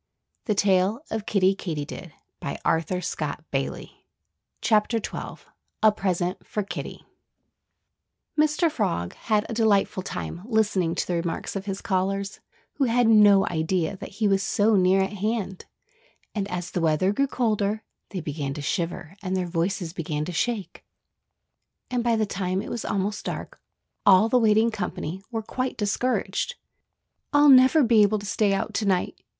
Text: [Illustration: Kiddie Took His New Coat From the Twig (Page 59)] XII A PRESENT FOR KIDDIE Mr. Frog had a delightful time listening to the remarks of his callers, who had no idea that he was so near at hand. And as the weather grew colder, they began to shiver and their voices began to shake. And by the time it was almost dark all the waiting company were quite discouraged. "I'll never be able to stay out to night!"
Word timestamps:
[Illustration: 0.47 0.97
Kiddie 1.27 1.53
Took 1.53 1.61
His 1.69 1.79
New 1.79 1.85
Coat 2.57 2.87
From 2.87 2.97
the 2.97 3.01
Twig 3.03 3.49
(Page 3.51 3.91
59)] 4.81 4.81
XII 4.89 5.45
A 5.83 5.91
PRESENT 5.91 6.43
FOR 6.47 6.63
KIDDIE 6.63 7.05
Mr. 8.35 8.71
Frog 8.71 9.13
had 9.13 9.45
a 9.47 9.53
delightful 9.53 10.01
time 10.01 10.41
listening 10.45 10.95
to 10.95 11.05
the 11.05 11.13
remarks 11.13 11.55
of 11.55 11.67
his 11.67 11.81
callers, 11.81 12.39
who 12.77 12.85
had 12.85 13.07
no 13.07 13.45
idea 13.47 13.95
that 13.97 14.13
he 14.13 14.27
was 14.27 14.41
so 14.41 14.75
near 14.75 15.03
at 15.03 15.13
hand. 15.13 15.65
And 16.33 16.49
as 16.49 16.71
the 16.71 16.81
weather 16.81 17.13
grew 17.13 17.27
colder, 17.27 17.83
they 18.09 18.21
began 18.21 18.55
to 18.55 18.61
shiver 18.63 19.15
and 19.21 19.37
their 19.37 19.45
voices 19.45 19.93
began 19.93 20.25
to 20.25 20.31
shake. 20.31 20.83
And 21.91 22.03
by 22.03 22.15
the 22.15 22.25
time 22.25 22.63
it 22.63 22.71
was 22.71 22.83
almost 22.83 23.23
dark 23.25 23.61
all 24.03 24.29
the 24.29 24.39
waiting 24.39 24.71
company 24.71 25.21
were 25.29 25.43
quite 25.43 25.77
discouraged. 25.77 26.55
"I'll 27.31 27.49
never 27.49 27.83
be 27.83 28.01
able 28.01 28.17
to 28.17 28.25
stay 28.25 28.51
out 28.55 28.73
to 28.73 28.87
night!" 28.87 29.21